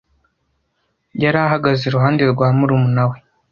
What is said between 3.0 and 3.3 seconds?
we.